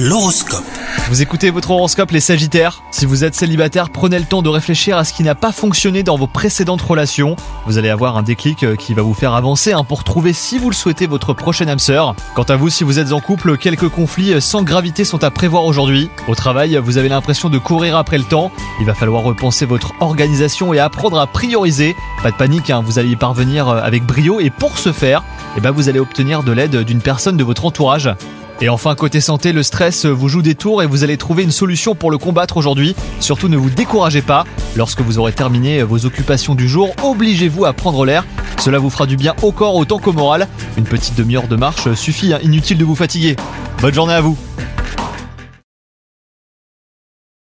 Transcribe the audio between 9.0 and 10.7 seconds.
vous faire avancer hein, pour trouver si vous